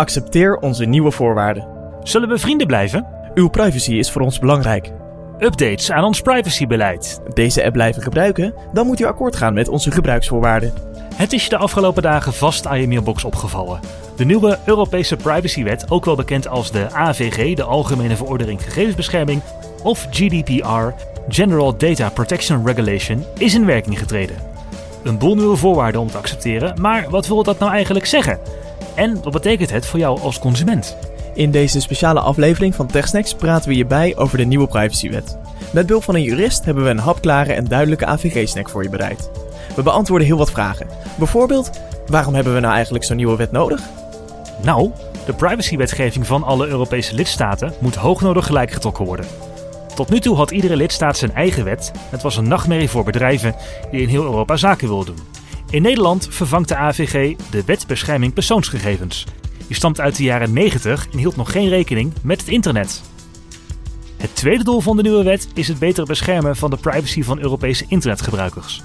[0.00, 1.66] Accepteer onze nieuwe voorwaarden.
[2.02, 3.06] Zullen we vrienden blijven?
[3.34, 4.92] Uw privacy is voor ons belangrijk.
[5.38, 7.20] Updates aan ons privacybeleid.
[7.34, 8.54] Deze app blijven gebruiken?
[8.72, 10.72] Dan moet u akkoord gaan met onze gebruiksvoorwaarden.
[11.14, 13.80] Het is je de afgelopen dagen vast aan je mailbox opgevallen.
[14.16, 19.42] De nieuwe Europese privacywet, ook wel bekend als de AVG, de Algemene Verordening Gegevensbescherming,
[19.82, 20.94] of GDPR,
[21.28, 24.36] General Data Protection Regulation, is in werking getreden.
[25.02, 28.38] Een boel nieuwe voorwaarden om te accepteren, maar wat wil dat nou eigenlijk zeggen?
[28.94, 30.96] En wat betekent het voor jou als consument?
[31.34, 35.38] In deze speciale aflevering van TechSnacks praten we hierbij over de nieuwe privacywet.
[35.72, 39.30] Met behulp van een jurist hebben we een hapklare en duidelijke AVG-snack voor je bereid.
[39.76, 40.86] We beantwoorden heel wat vragen.
[41.18, 41.70] Bijvoorbeeld,
[42.06, 43.80] waarom hebben we nou eigenlijk zo'n nieuwe wet nodig?
[44.62, 44.90] Nou,
[45.26, 49.26] de privacywetgeving van alle Europese lidstaten moet hoognodig gelijk getrokken worden.
[49.94, 51.92] Tot nu toe had iedere lidstaat zijn eigen wet.
[52.10, 53.54] Het was een nachtmerrie voor bedrijven
[53.90, 55.39] die in heel Europa zaken wilden doen.
[55.70, 59.26] In Nederland vervangt de AVG de Wet Bescherming Persoonsgegevens.
[59.66, 63.02] Die stamt uit de jaren 90 en hield nog geen rekening met het internet.
[64.16, 67.38] Het tweede doel van de nieuwe wet is het betere beschermen van de privacy van
[67.38, 68.82] Europese internetgebruikers.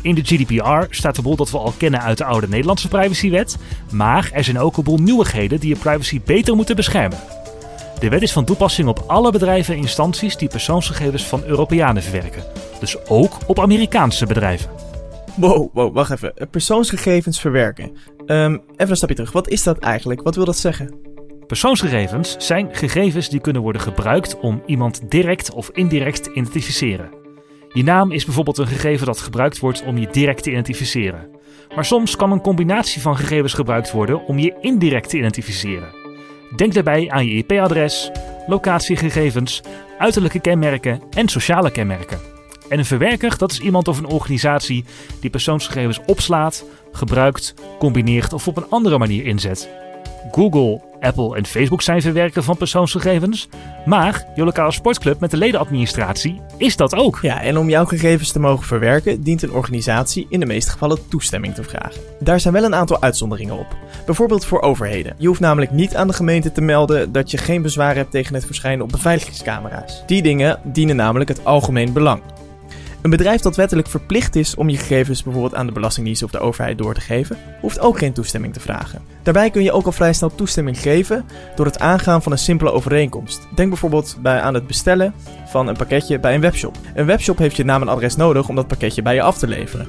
[0.00, 3.56] In de GDPR staat de boel dat we al kennen uit de oude Nederlandse privacywet,
[3.92, 7.18] maar er zijn ook een boel nieuwigheden die je privacy beter moeten beschermen.
[7.98, 12.44] De wet is van toepassing op alle bedrijven en instanties die persoonsgegevens van Europeanen verwerken,
[12.80, 14.70] dus ook op Amerikaanse bedrijven.
[15.36, 16.34] Wow, wow, wacht even.
[16.50, 17.96] Persoonsgegevens verwerken.
[18.26, 19.32] Um, even een stapje terug.
[19.32, 20.22] Wat is dat eigenlijk?
[20.22, 20.94] Wat wil dat zeggen?
[21.46, 27.10] Persoonsgegevens zijn gegevens die kunnen worden gebruikt om iemand direct of indirect te identificeren.
[27.72, 31.28] Je naam is bijvoorbeeld een gegeven dat gebruikt wordt om je direct te identificeren.
[31.74, 35.88] Maar soms kan een combinatie van gegevens gebruikt worden om je indirect te identificeren.
[36.56, 38.10] Denk daarbij aan je IP-adres,
[38.46, 39.62] locatiegegevens,
[39.98, 42.35] uiterlijke kenmerken en sociale kenmerken.
[42.68, 44.84] En een verwerker, dat is iemand of een organisatie
[45.20, 49.68] die persoonsgegevens opslaat, gebruikt, combineert of op een andere manier inzet.
[50.30, 53.48] Google, Apple en Facebook zijn verwerken van persoonsgegevens,
[53.84, 57.18] maar je lokale sportclub met de ledenadministratie is dat ook.
[57.22, 61.08] Ja, en om jouw gegevens te mogen verwerken, dient een organisatie in de meeste gevallen
[61.08, 62.00] toestemming te vragen.
[62.20, 63.76] Daar zijn wel een aantal uitzonderingen op.
[64.06, 65.14] Bijvoorbeeld voor overheden.
[65.18, 68.34] Je hoeft namelijk niet aan de gemeente te melden dat je geen bezwaar hebt tegen
[68.34, 70.02] het verschijnen op beveiligingscamera's.
[70.06, 72.22] Die dingen dienen namelijk het algemeen belang.
[73.02, 76.38] Een bedrijf dat wettelijk verplicht is om je gegevens bijvoorbeeld aan de Belastingdienst of de
[76.38, 79.02] overheid door te geven, hoeft ook geen toestemming te vragen.
[79.22, 81.24] Daarbij kun je ook al vrij snel toestemming geven
[81.54, 83.48] door het aangaan van een simpele overeenkomst.
[83.54, 85.14] Denk bijvoorbeeld bij aan het bestellen
[85.46, 86.76] van een pakketje bij een webshop.
[86.94, 89.46] Een webshop heeft je naam en adres nodig om dat pakketje bij je af te
[89.46, 89.88] leveren.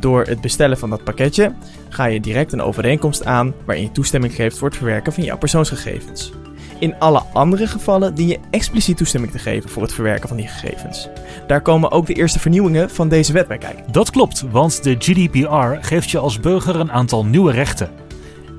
[0.00, 1.52] Door het bestellen van dat pakketje
[1.88, 5.38] ga je direct een overeenkomst aan waarin je toestemming geeft voor het verwerken van jouw
[5.38, 6.32] persoonsgegevens.
[6.80, 10.46] In alle andere gevallen dien je expliciet toestemming te geven voor het verwerken van die
[10.46, 11.08] gegevens.
[11.46, 13.84] Daar komen ook de eerste vernieuwingen van deze wet bij kijken.
[13.92, 17.90] Dat klopt, want de GDPR geeft je als burger een aantal nieuwe rechten.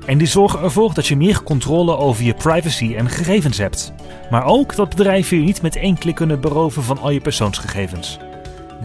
[0.06, 3.92] En die zorgen ervoor dat je meer controle over je privacy en gegevens hebt.
[4.30, 8.18] Maar ook dat bedrijven je niet met één klik kunnen beroven van al je persoonsgegevens.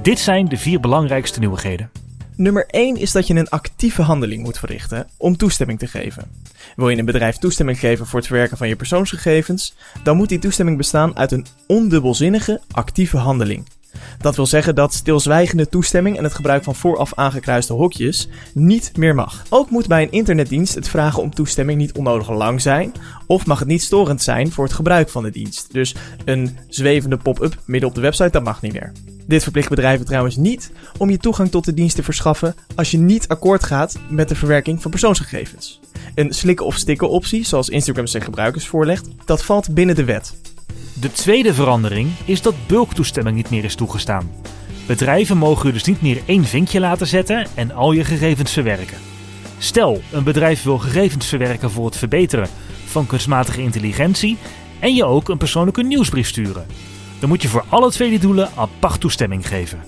[0.01, 1.89] Dit zijn de vier belangrijkste nieuwigheden.
[2.37, 6.23] Nummer 1 is dat je een actieve handeling moet verrichten om toestemming te geven.
[6.75, 10.39] Wil je een bedrijf toestemming geven voor het verwerken van je persoonsgegevens, dan moet die
[10.39, 13.67] toestemming bestaan uit een ondubbelzinnige actieve handeling.
[14.19, 19.15] Dat wil zeggen dat stilzwijgende toestemming en het gebruik van vooraf aangekruiste hokjes niet meer
[19.15, 19.43] mag.
[19.49, 22.91] Ook moet bij een internetdienst het vragen om toestemming niet onnodig lang zijn,
[23.27, 25.73] of mag het niet storend zijn voor het gebruik van de dienst.
[25.73, 28.91] Dus een zwevende pop-up midden op de website, dat mag niet meer.
[29.27, 32.97] Dit verplicht bedrijven trouwens niet om je toegang tot de dienst te verschaffen als je
[32.97, 35.79] niet akkoord gaat met de verwerking van persoonsgegevens.
[36.15, 40.35] Een slikken of stikken optie, zoals Instagram zijn gebruikers voorlegt, dat valt binnen de wet.
[40.93, 44.31] De tweede verandering is dat bulktoestemming niet meer is toegestaan.
[44.87, 48.97] Bedrijven mogen dus niet meer één vinkje laten zetten en al je gegevens verwerken.
[49.57, 52.49] Stel, een bedrijf wil gegevens verwerken voor het verbeteren
[52.85, 54.37] van kunstmatige intelligentie
[54.79, 56.66] en je ook een persoonlijke nieuwsbrief sturen.
[57.19, 59.79] Dan moet je voor alle twee die doelen apart toestemming geven.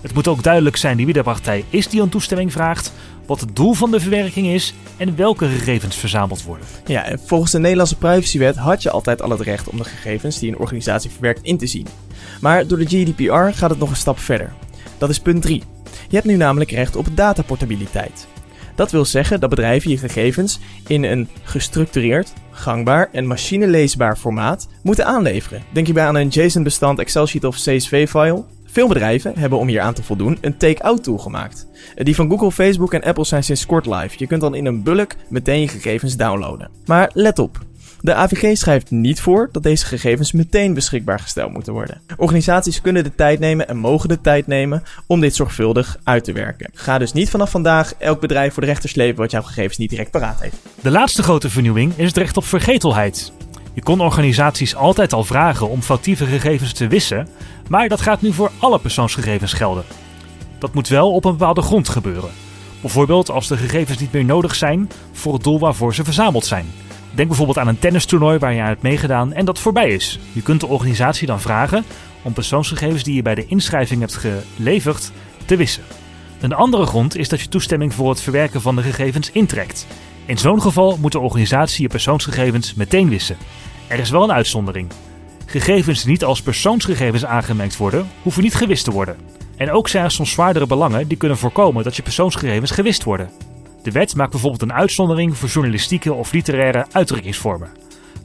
[0.00, 2.92] Het moet ook duidelijk zijn wie de partij is die een toestemming vraagt,
[3.26, 6.66] wat het doel van de verwerking is en welke gegevens verzameld worden.
[6.86, 10.38] Ja, en volgens de Nederlandse privacywet had je altijd al het recht om de gegevens
[10.38, 11.86] die een organisatie verwerkt in te zien.
[12.40, 14.52] Maar door de GDPR gaat het nog een stap verder.
[14.98, 15.62] Dat is punt 3.
[16.08, 18.26] Je hebt nu namelijk recht op dataportabiliteit.
[18.78, 25.06] Dat wil zeggen dat bedrijven je gegevens in een gestructureerd, gangbaar en machineleesbaar formaat moeten
[25.06, 25.62] aanleveren.
[25.72, 30.02] Denk hierbij aan een JSON-bestand, Excel-sheet of CSV-file veel bedrijven hebben om hier aan te
[30.02, 31.66] voldoen een take-out tool gemaakt.
[31.94, 34.14] Die van Google, Facebook en Apple zijn sinds kort live.
[34.16, 36.70] Je kunt dan in een bulk meteen je gegevens downloaden.
[36.86, 37.58] Maar let op,
[38.00, 42.00] De AVG schrijft niet voor dat deze gegevens meteen beschikbaar gesteld moeten worden.
[42.16, 46.32] Organisaties kunnen de tijd nemen en mogen de tijd nemen om dit zorgvuldig uit te
[46.32, 46.70] werken.
[46.74, 49.90] Ga dus niet vanaf vandaag elk bedrijf voor de rechter slepen wat jouw gegevens niet
[49.90, 50.56] direct paraat heeft.
[50.82, 53.32] De laatste grote vernieuwing is het recht op vergetelheid.
[53.72, 57.28] Je kon organisaties altijd al vragen om foutieve gegevens te wissen,
[57.68, 59.84] maar dat gaat nu voor alle persoonsgegevens gelden.
[60.58, 62.30] Dat moet wel op een bepaalde grond gebeuren.
[62.80, 66.66] Bijvoorbeeld als de gegevens niet meer nodig zijn voor het doel waarvoor ze verzameld zijn.
[67.18, 70.18] Denk bijvoorbeeld aan een tennistoernooi waar je aan hebt meegedaan en dat voorbij is.
[70.32, 71.84] Je kunt de organisatie dan vragen
[72.22, 74.18] om persoonsgegevens die je bij de inschrijving hebt
[74.56, 75.12] geleverd
[75.44, 75.82] te wissen.
[76.40, 79.86] Een andere grond is dat je toestemming voor het verwerken van de gegevens intrekt.
[80.26, 83.36] In zo'n geval moet de organisatie je persoonsgegevens meteen wissen.
[83.86, 84.90] Er is wel een uitzondering.
[85.46, 89.16] Gegevens die niet als persoonsgegevens aangemerkt worden, hoeven niet gewist te worden.
[89.56, 93.30] En ook zijn er soms zwaardere belangen die kunnen voorkomen dat je persoonsgegevens gewist worden.
[93.82, 97.68] De wet maakt bijvoorbeeld een uitzondering voor journalistieke of literaire uitdrukkingsvormen.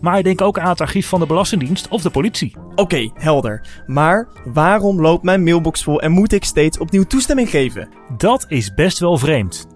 [0.01, 2.55] Maar denk ook aan het archief van de Belastingdienst of de politie.
[2.75, 3.61] Oké, helder.
[3.87, 7.89] Maar waarom loopt mijn mailbox vol en moet ik steeds opnieuw toestemming geven?
[8.17, 9.67] Dat is best wel vreemd.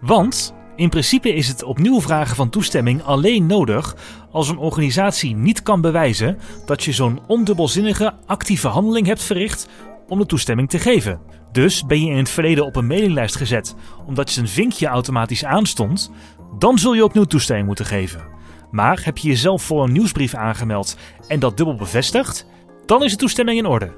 [0.00, 3.96] Want in principe is het opnieuw vragen van toestemming alleen nodig
[4.30, 9.68] als een organisatie niet kan bewijzen dat je zo'n ondubbelzinnige actieve handeling hebt verricht
[10.08, 11.20] om de toestemming te geven.
[11.52, 13.74] Dus ben je in het verleden op een mailinglijst gezet
[14.06, 16.10] omdat je een vinkje automatisch aanstond,
[16.58, 18.24] dan zul je opnieuw toestemming moeten geven.
[18.70, 20.96] Maar heb je jezelf voor een nieuwsbrief aangemeld
[21.28, 22.46] en dat dubbel bevestigd,
[22.86, 23.92] dan is de toestemming in orde.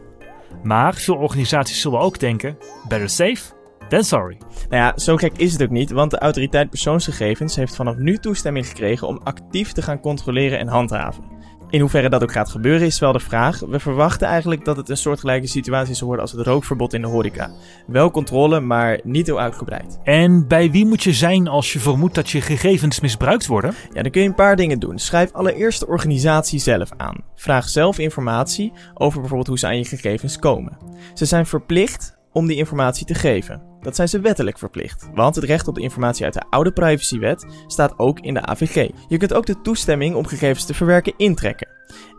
[0.62, 2.58] Maar veel organisaties zullen ook denken:
[2.88, 3.52] better safe
[3.88, 4.38] than sorry.
[4.68, 8.16] Nou ja, zo gek is het ook niet, want de autoriteit persoonsgegevens heeft vanaf nu
[8.16, 11.24] toestemming gekregen om actief te gaan controleren en handhaven.
[11.70, 13.60] In hoeverre dat ook gaat gebeuren is wel de vraag.
[13.60, 17.06] We verwachten eigenlijk dat het een soortgelijke situatie zal worden als het rookverbod in de
[17.06, 17.50] horeca.
[17.86, 19.98] Wel controle, maar niet heel uitgebreid.
[20.04, 23.74] En bij wie moet je zijn als je vermoedt dat je gegevens misbruikt worden?
[23.92, 24.98] Ja, dan kun je een paar dingen doen.
[24.98, 27.24] Schrijf allereerst de organisatie zelf aan.
[27.34, 30.78] Vraag zelf informatie over bijvoorbeeld hoe ze aan je gegevens komen.
[31.14, 33.62] Ze zijn verplicht om die informatie te geven.
[33.80, 37.46] Dat zijn ze wettelijk verplicht, want het recht op de informatie uit de oude privacywet
[37.66, 38.90] staat ook in de AVG.
[39.08, 41.68] Je kunt ook de toestemming om gegevens te verwerken intrekken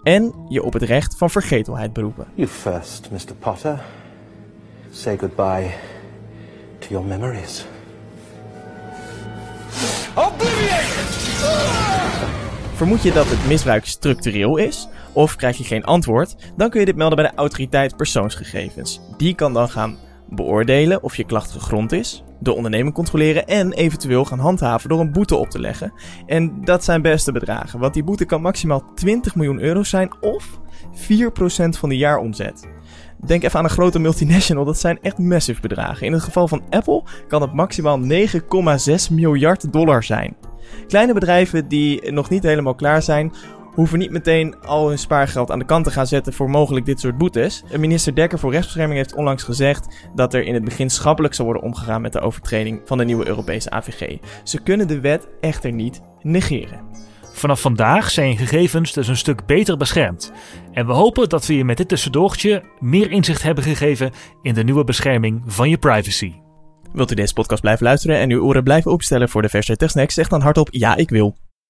[0.04, 2.28] en je op het recht van vergetelheid beroepen.
[2.34, 3.36] You first, Mr.
[3.40, 3.82] Potter.
[4.92, 5.72] Say goodbye
[6.80, 7.66] to your memories.
[12.74, 16.86] Vermoed je dat het misbruik structureel is, of krijg je geen antwoord, dan kun je
[16.86, 19.02] dit melden bij de autoriteit persoonsgegevens.
[19.18, 19.98] Die kan dan gaan
[20.30, 25.12] beoordelen of je klacht gegrond is, de onderneming controleren en eventueel gaan handhaven door een
[25.12, 25.94] boete op te leggen.
[26.26, 30.60] En dat zijn beste bedragen, want die boete kan maximaal 20 miljoen euro zijn of
[30.94, 31.00] 4%
[31.70, 32.68] van de jaaromzet.
[33.26, 36.06] Denk even aan een grote multinational, dat zijn echt massive bedragen.
[36.06, 38.10] In het geval van Apple kan het maximaal 9,6
[39.12, 40.36] miljard dollar zijn.
[40.88, 43.34] Kleine bedrijven die nog niet helemaal klaar zijn,
[43.80, 47.00] hoeven niet meteen al hun spaargeld aan de kant te gaan zetten voor mogelijk dit
[47.00, 47.64] soort boetes.
[47.78, 51.64] Minister Dekker voor Rechtsbescherming heeft onlangs gezegd dat er in het begin schappelijk zal worden
[51.64, 54.18] omgegaan met de overtreding van de nieuwe Europese AVG.
[54.44, 56.80] Ze kunnen de wet echter niet negeren.
[57.34, 60.32] Vanaf vandaag zijn je gegevens dus een stuk beter beschermd.
[60.72, 64.12] En we hopen dat we je met dit tussendoortje meer inzicht hebben gegeven
[64.42, 66.34] in de nieuwe bescherming van je privacy.
[66.94, 70.14] Wilt u deze podcast blijven luisteren en uw oren blijven opstellen voor de verse TechSnacks?
[70.14, 71.36] Zeg dan hardop ja, ik wil.